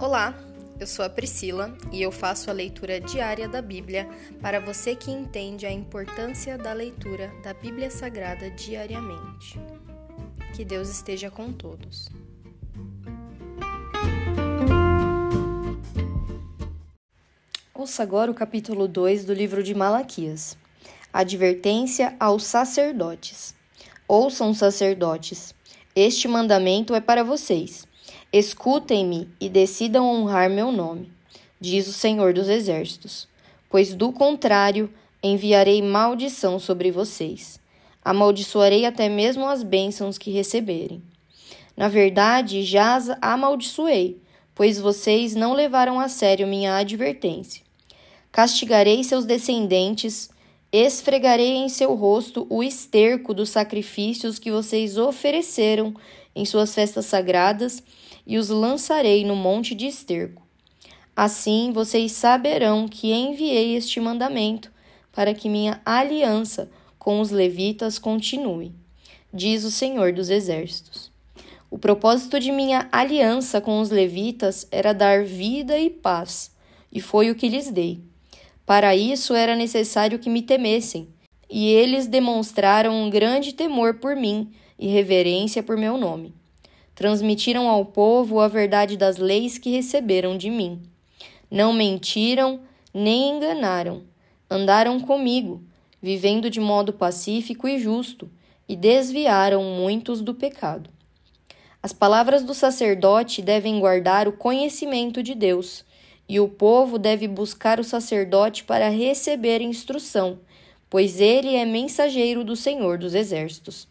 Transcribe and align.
Olá, 0.00 0.34
eu 0.80 0.86
sou 0.86 1.04
a 1.04 1.10
Priscila 1.10 1.76
e 1.92 2.00
eu 2.00 2.10
faço 2.10 2.48
a 2.48 2.54
leitura 2.54 2.98
diária 2.98 3.46
da 3.46 3.60
Bíblia 3.60 4.08
para 4.40 4.58
você 4.58 4.96
que 4.96 5.10
entende 5.10 5.66
a 5.66 5.70
importância 5.70 6.56
da 6.56 6.72
leitura 6.72 7.30
da 7.42 7.52
Bíblia 7.52 7.90
Sagrada 7.90 8.50
diariamente. 8.50 9.60
Que 10.56 10.64
Deus 10.64 10.88
esteja 10.88 11.30
com 11.30 11.52
todos. 11.52 12.08
Ouça 17.74 18.02
agora 18.02 18.30
o 18.30 18.34
capítulo 18.34 18.88
2 18.88 19.26
do 19.26 19.34
livro 19.34 19.62
de 19.62 19.74
Malaquias. 19.74 20.56
Advertência 21.12 22.16
aos 22.18 22.44
sacerdotes. 22.44 23.54
Ouçam, 24.08 24.54
sacerdotes, 24.54 25.54
este 25.94 26.26
mandamento 26.26 26.94
é 26.94 27.02
para 27.02 27.22
vocês. 27.22 27.89
Escutem-me 28.32 29.28
e 29.40 29.48
decidam 29.48 30.06
honrar 30.06 30.48
meu 30.48 30.70
nome, 30.70 31.10
diz 31.60 31.88
o 31.88 31.92
Senhor 31.92 32.32
dos 32.32 32.48
Exércitos, 32.48 33.26
pois 33.68 33.92
do 33.92 34.12
contrário 34.12 34.88
enviarei 35.20 35.82
maldição 35.82 36.56
sobre 36.60 36.92
vocês. 36.92 37.58
Amaldiçoarei 38.04 38.86
até 38.86 39.08
mesmo 39.08 39.48
as 39.48 39.64
bênçãos 39.64 40.16
que 40.16 40.30
receberem. 40.30 41.02
Na 41.76 41.88
verdade, 41.88 42.62
já 42.62 42.94
as 42.94 43.10
amaldiçoei, 43.20 44.16
pois 44.54 44.78
vocês 44.78 45.34
não 45.34 45.52
levaram 45.52 45.98
a 45.98 46.08
sério 46.08 46.46
minha 46.46 46.76
advertência. 46.76 47.64
Castigarei 48.30 49.02
seus 49.02 49.24
descendentes, 49.24 50.30
esfregarei 50.70 51.56
em 51.56 51.68
seu 51.68 51.96
rosto 51.96 52.46
o 52.48 52.62
esterco 52.62 53.34
dos 53.34 53.50
sacrifícios 53.50 54.38
que 54.38 54.52
vocês 54.52 54.96
ofereceram 54.96 55.92
em 56.32 56.44
suas 56.44 56.72
festas 56.72 57.06
sagradas 57.06 57.82
e 58.26 58.38
os 58.38 58.48
lançarei 58.48 59.24
no 59.24 59.36
monte 59.36 59.74
de 59.74 59.86
esterco. 59.86 60.42
Assim 61.16 61.72
vocês 61.72 62.12
saberão 62.12 62.88
que 62.88 63.12
enviei 63.12 63.76
este 63.76 64.00
mandamento 64.00 64.70
para 65.12 65.34
que 65.34 65.48
minha 65.48 65.80
aliança 65.84 66.70
com 66.98 67.20
os 67.20 67.30
levitas 67.30 67.98
continue, 67.98 68.72
diz 69.32 69.64
o 69.64 69.70
Senhor 69.70 70.12
dos 70.12 70.30
Exércitos. 70.30 71.10
O 71.70 71.78
propósito 71.78 72.40
de 72.40 72.50
minha 72.50 72.88
aliança 72.90 73.60
com 73.60 73.80
os 73.80 73.90
levitas 73.90 74.66
era 74.70 74.92
dar 74.92 75.24
vida 75.24 75.78
e 75.78 75.88
paz, 75.88 76.50
e 76.92 77.00
foi 77.00 77.30
o 77.30 77.34
que 77.34 77.48
lhes 77.48 77.70
dei. 77.70 78.00
Para 78.66 78.94
isso 78.94 79.34
era 79.34 79.56
necessário 79.56 80.18
que 80.18 80.30
me 80.30 80.42
temessem, 80.42 81.08
e 81.48 81.68
eles 81.68 82.06
demonstraram 82.06 82.94
um 82.94 83.10
grande 83.10 83.52
temor 83.52 83.94
por 83.94 84.14
mim 84.16 84.50
e 84.78 84.88
reverência 84.88 85.62
por 85.62 85.76
meu 85.76 85.96
nome. 85.96 86.34
Transmitiram 87.00 87.66
ao 87.66 87.82
povo 87.86 88.40
a 88.40 88.46
verdade 88.46 88.94
das 88.94 89.16
leis 89.16 89.56
que 89.56 89.70
receberam 89.70 90.36
de 90.36 90.50
mim. 90.50 90.82
Não 91.50 91.72
mentiram 91.72 92.60
nem 92.92 93.30
enganaram. 93.30 94.02
Andaram 94.50 95.00
comigo, 95.00 95.64
vivendo 96.02 96.50
de 96.50 96.60
modo 96.60 96.92
pacífico 96.92 97.66
e 97.66 97.78
justo, 97.78 98.30
e 98.68 98.76
desviaram 98.76 99.64
muitos 99.64 100.20
do 100.20 100.34
pecado. 100.34 100.90
As 101.82 101.90
palavras 101.90 102.42
do 102.42 102.52
sacerdote 102.52 103.40
devem 103.40 103.80
guardar 103.80 104.28
o 104.28 104.32
conhecimento 104.32 105.22
de 105.22 105.34
Deus 105.34 105.86
e 106.28 106.38
o 106.38 106.48
povo 106.48 106.98
deve 106.98 107.26
buscar 107.26 107.80
o 107.80 107.84
sacerdote 107.84 108.62
para 108.62 108.90
receber 108.90 109.62
instrução, 109.62 110.38
pois 110.90 111.18
ele 111.18 111.56
é 111.56 111.64
mensageiro 111.64 112.44
do 112.44 112.54
Senhor 112.54 112.98
dos 112.98 113.14
Exércitos. 113.14 113.88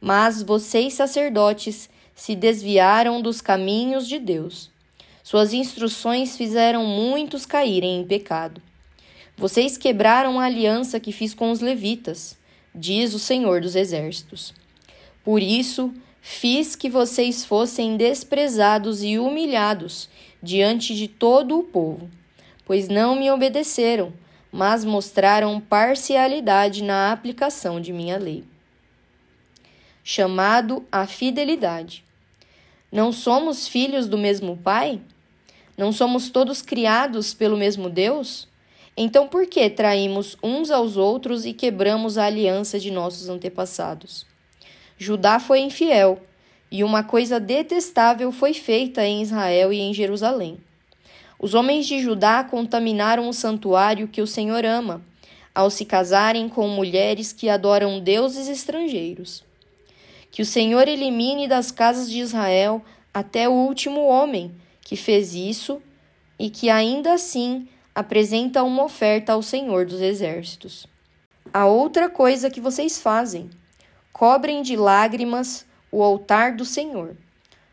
Mas 0.00 0.42
vocês, 0.42 0.94
sacerdotes, 0.94 1.90
se 2.18 2.34
desviaram 2.34 3.22
dos 3.22 3.40
caminhos 3.40 4.08
de 4.08 4.18
Deus. 4.18 4.72
Suas 5.22 5.52
instruções 5.52 6.36
fizeram 6.36 6.84
muitos 6.84 7.46
caírem 7.46 8.00
em 8.00 8.04
pecado. 8.04 8.60
Vocês 9.36 9.78
quebraram 9.78 10.40
a 10.40 10.46
aliança 10.46 10.98
que 10.98 11.12
fiz 11.12 11.32
com 11.32 11.52
os 11.52 11.60
levitas, 11.60 12.36
diz 12.74 13.14
o 13.14 13.20
Senhor 13.20 13.60
dos 13.60 13.76
Exércitos. 13.76 14.52
Por 15.22 15.40
isso, 15.40 15.94
fiz 16.20 16.74
que 16.74 16.90
vocês 16.90 17.44
fossem 17.44 17.96
desprezados 17.96 19.04
e 19.04 19.16
humilhados 19.16 20.08
diante 20.42 20.96
de 20.96 21.06
todo 21.06 21.56
o 21.56 21.62
povo, 21.62 22.10
pois 22.64 22.88
não 22.88 23.14
me 23.14 23.30
obedeceram, 23.30 24.12
mas 24.50 24.84
mostraram 24.84 25.60
parcialidade 25.60 26.82
na 26.82 27.12
aplicação 27.12 27.80
de 27.80 27.92
minha 27.92 28.18
lei. 28.18 28.42
Chamado 30.02 30.84
à 30.90 31.06
fidelidade. 31.06 32.07
Não 32.90 33.12
somos 33.12 33.68
filhos 33.68 34.08
do 34.08 34.16
mesmo 34.16 34.56
Pai? 34.56 35.00
Não 35.76 35.92
somos 35.92 36.30
todos 36.30 36.62
criados 36.62 37.34
pelo 37.34 37.56
mesmo 37.56 37.90
Deus? 37.90 38.48
Então 38.96 39.28
por 39.28 39.46
que 39.46 39.68
traímos 39.68 40.36
uns 40.42 40.70
aos 40.70 40.96
outros 40.96 41.44
e 41.44 41.52
quebramos 41.52 42.16
a 42.16 42.24
aliança 42.24 42.80
de 42.80 42.90
nossos 42.90 43.28
antepassados? 43.28 44.26
Judá 44.96 45.38
foi 45.38 45.60
infiel 45.60 46.20
e 46.70 46.82
uma 46.82 47.04
coisa 47.04 47.38
detestável 47.38 48.32
foi 48.32 48.54
feita 48.54 49.04
em 49.04 49.22
Israel 49.22 49.72
e 49.72 49.78
em 49.78 49.94
Jerusalém. 49.94 50.58
Os 51.38 51.54
homens 51.54 51.86
de 51.86 52.00
Judá 52.00 52.42
contaminaram 52.42 53.28
o 53.28 53.32
santuário 53.32 54.08
que 54.08 54.20
o 54.20 54.26
Senhor 54.26 54.64
ama, 54.64 55.00
ao 55.54 55.70
se 55.70 55.84
casarem 55.84 56.48
com 56.48 56.66
mulheres 56.68 57.32
que 57.32 57.48
adoram 57.48 58.00
deuses 58.00 58.48
estrangeiros. 58.48 59.44
Que 60.38 60.42
o 60.42 60.46
Senhor 60.46 60.86
elimine 60.86 61.48
das 61.48 61.72
casas 61.72 62.08
de 62.08 62.20
Israel 62.20 62.80
até 63.12 63.48
o 63.48 63.52
último 63.52 64.06
homem 64.06 64.54
que 64.82 64.94
fez 64.94 65.34
isso 65.34 65.82
e 66.38 66.48
que 66.48 66.70
ainda 66.70 67.14
assim 67.14 67.66
apresenta 67.92 68.62
uma 68.62 68.84
oferta 68.84 69.32
ao 69.32 69.42
Senhor 69.42 69.84
dos 69.84 70.00
Exércitos. 70.00 70.86
A 71.52 71.66
outra 71.66 72.08
coisa 72.08 72.48
que 72.50 72.60
vocês 72.60 73.00
fazem: 73.00 73.50
cobrem 74.12 74.62
de 74.62 74.76
lágrimas 74.76 75.66
o 75.90 76.04
altar 76.04 76.54
do 76.54 76.64
Senhor. 76.64 77.16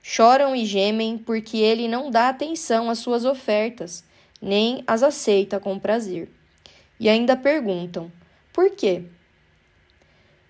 Choram 0.02 0.56
e 0.56 0.66
gemem 0.66 1.20
porque 1.20 1.58
ele 1.58 1.88
não 1.88 2.10
dá 2.10 2.30
atenção 2.30 2.90
às 2.90 2.98
suas 2.98 3.26
ofertas, 3.26 4.04
nem 4.42 4.84
as 4.88 5.04
aceita 5.04 5.60
com 5.60 5.78
prazer. 5.78 6.32
E 7.00 7.10
ainda 7.10 7.38
perguntam: 7.38 8.12
por 8.52 8.72
quê? 8.72 9.04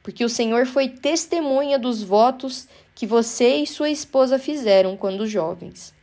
Porque 0.06 0.24
o 0.24 0.30
Senhor 0.30 0.68
foi 0.68 0.88
testemunha 0.88 1.80
dos 1.80 2.04
votos 2.04 2.68
que 2.94 3.08
você 3.08 3.56
e 3.56 3.66
sua 3.66 3.90
esposa 3.90 4.38
fizeram 4.38 4.96
quando 4.96 5.26
jovens. 5.26 5.96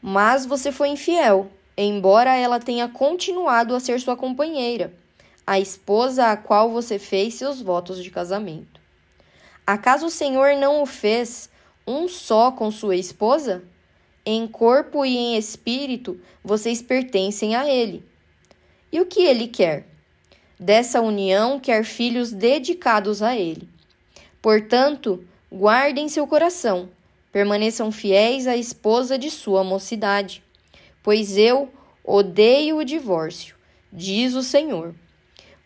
Mas 0.00 0.46
você 0.46 0.70
foi 0.70 0.90
infiel, 0.90 1.50
embora 1.76 2.36
ela 2.36 2.60
tenha 2.60 2.86
continuado 2.86 3.74
a 3.74 3.80
ser 3.80 4.00
sua 4.00 4.16
companheira, 4.16 4.94
a 5.44 5.58
esposa 5.58 6.26
a 6.26 6.36
qual 6.36 6.70
você 6.70 6.96
fez 6.96 7.34
seus 7.34 7.60
votos 7.60 8.00
de 8.04 8.08
casamento. 8.08 8.80
Acaso 9.66 10.06
o 10.06 10.10
Senhor 10.10 10.54
não 10.56 10.80
o 10.80 10.86
fez 10.86 11.50
um 11.84 12.06
só 12.06 12.52
com 12.52 12.70
sua 12.70 12.94
esposa? 12.94 13.64
Em 14.24 14.46
corpo 14.46 15.04
e 15.04 15.16
em 15.16 15.36
espírito 15.36 16.20
vocês 16.40 16.80
pertencem 16.80 17.56
a 17.56 17.68
ele. 17.68 18.08
E 18.92 19.00
o 19.00 19.06
que 19.06 19.24
ele 19.24 19.48
quer? 19.48 19.88
Dessa 20.64 21.02
união 21.02 21.60
quer 21.60 21.84
filhos 21.84 22.32
dedicados 22.32 23.20
a 23.20 23.36
ele. 23.36 23.68
Portanto, 24.40 25.22
guardem 25.52 26.08
seu 26.08 26.26
coração, 26.26 26.88
permaneçam 27.30 27.92
fiéis 27.92 28.46
à 28.46 28.56
esposa 28.56 29.18
de 29.18 29.30
sua 29.30 29.62
mocidade, 29.62 30.42
pois 31.02 31.36
eu 31.36 31.68
odeio 32.02 32.78
o 32.78 32.84
divórcio, 32.84 33.54
diz 33.92 34.32
o 34.32 34.42
Senhor, 34.42 34.94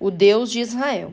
o 0.01 0.11
Deus 0.11 0.51
de 0.51 0.59
Israel. 0.59 1.13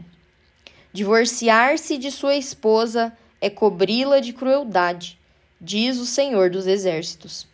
Divorciar-se 0.92 2.00
de 2.00 2.10
sua 2.10 2.36
esposa 2.36 3.16
é 3.40 3.52
cobri-la 3.52 4.20
de 4.20 4.34
crueldade, 4.34 5.20
diz 5.62 6.00
o 6.00 6.08
Senhor 6.08 6.50
dos 6.50 6.66
Exércitos. 6.66 7.46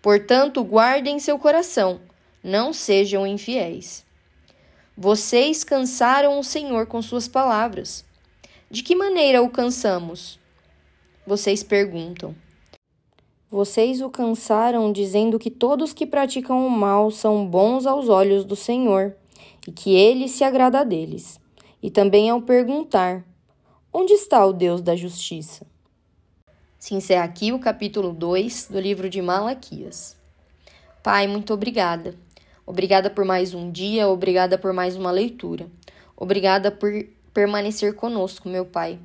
Portanto, 0.00 0.62
guardem 0.62 1.18
seu 1.18 1.40
coração, 1.40 2.00
não 2.40 2.72
sejam 2.72 3.26
infiéis. 3.26 4.06
Vocês 4.96 5.64
cansaram 5.64 6.38
o 6.38 6.44
Senhor 6.44 6.86
com 6.86 7.00
suas 7.00 7.26
palavras. 7.26 8.04
De 8.70 8.82
que 8.82 8.94
maneira 8.94 9.42
o 9.42 9.48
cansamos? 9.48 10.38
Vocês 11.26 11.62
perguntam. 11.62 12.34
Vocês 13.50 14.02
o 14.02 14.10
cansaram 14.10 14.92
dizendo 14.92 15.38
que 15.38 15.50
todos 15.50 15.94
que 15.94 16.06
praticam 16.06 16.66
o 16.66 16.70
mal 16.70 17.10
são 17.10 17.46
bons 17.46 17.86
aos 17.86 18.10
olhos 18.10 18.44
do 18.44 18.54
Senhor 18.54 19.16
e 19.66 19.72
que 19.72 19.94
ele 19.94 20.28
se 20.28 20.44
agrada 20.44 20.84
deles 20.84 21.40
e 21.82 21.90
também 21.90 22.28
ao 22.28 22.42
perguntar: 22.42 23.24
onde 23.92 24.12
está 24.12 24.44
o 24.44 24.52
Deus 24.52 24.82
da 24.82 24.94
justiça? 24.94 25.66
Se 26.78 26.94
encerra 26.94 27.24
aqui 27.24 27.50
o 27.50 27.58
capítulo 27.58 28.12
2 28.12 28.68
do 28.70 28.78
livro 28.78 29.08
de 29.08 29.22
Malaquias. 29.22 30.16
Pai, 31.02 31.26
muito 31.26 31.54
obrigada. 31.54 32.14
Obrigada 32.72 33.10
por 33.10 33.26
mais 33.26 33.52
um 33.52 33.70
dia, 33.70 34.08
obrigada 34.08 34.56
por 34.56 34.72
mais 34.72 34.96
uma 34.96 35.10
leitura. 35.10 35.66
Obrigada 36.16 36.70
por 36.70 36.90
permanecer 37.34 37.94
conosco, 37.94 38.48
meu 38.48 38.64
Pai. 38.64 38.98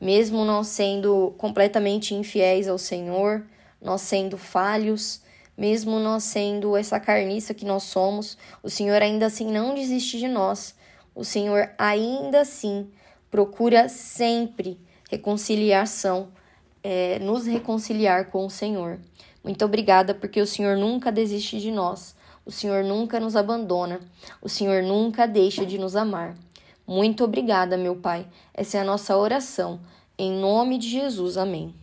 Mesmo 0.00 0.44
nós 0.44 0.68
sendo 0.68 1.34
completamente 1.36 2.14
infiéis 2.14 2.68
ao 2.68 2.78
Senhor, 2.78 3.44
nós 3.82 4.02
sendo 4.02 4.38
falhos, 4.38 5.20
mesmo 5.56 5.98
nós 5.98 6.22
sendo 6.22 6.76
essa 6.76 7.00
carniça 7.00 7.52
que 7.52 7.64
nós 7.64 7.82
somos, 7.82 8.38
o 8.62 8.70
Senhor 8.70 9.02
ainda 9.02 9.26
assim 9.26 9.50
não 9.50 9.74
desiste 9.74 10.16
de 10.16 10.28
nós. 10.28 10.76
O 11.12 11.24
Senhor 11.24 11.70
ainda 11.76 12.42
assim 12.42 12.88
procura 13.32 13.88
sempre 13.88 14.78
reconciliação, 15.10 16.28
é, 16.84 17.18
nos 17.18 17.46
reconciliar 17.46 18.26
com 18.26 18.46
o 18.46 18.50
Senhor. 18.50 19.00
Muito 19.42 19.64
obrigada, 19.64 20.14
porque 20.14 20.40
o 20.40 20.46
Senhor 20.46 20.76
nunca 20.76 21.10
desiste 21.10 21.58
de 21.58 21.72
nós, 21.72 22.14
o 22.48 22.50
Senhor 22.50 22.82
nunca 22.82 23.20
nos 23.20 23.36
abandona, 23.36 24.00
o 24.40 24.48
Senhor 24.48 24.82
nunca 24.82 25.28
deixa 25.28 25.66
de 25.66 25.76
nos 25.76 25.94
amar. 25.94 26.34
Muito 26.86 27.22
obrigada, 27.22 27.76
meu 27.76 27.94
Pai. 27.94 28.26
Essa 28.54 28.78
é 28.78 28.80
a 28.80 28.84
nossa 28.84 29.14
oração. 29.18 29.78
Em 30.16 30.32
nome 30.32 30.78
de 30.78 30.88
Jesus, 30.88 31.36
amém. 31.36 31.74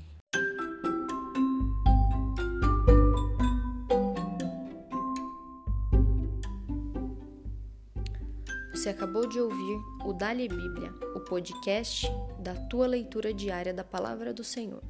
Você 8.73 8.89
acabou 8.89 9.29
de 9.29 9.39
ouvir 9.39 9.77
o 10.03 10.13
Dali 10.13 10.47
Bíblia, 10.47 10.91
o 11.15 11.19
podcast 11.19 12.11
da 12.39 12.55
tua 12.55 12.87
leitura 12.87 13.31
diária 13.31 13.71
da 13.71 13.83
palavra 13.83 14.33
do 14.33 14.43
Senhor. 14.43 14.81